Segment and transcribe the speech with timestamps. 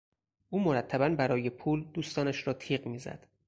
[0.49, 3.27] او مرتبا برای پول دوستانش را تیغ میزد.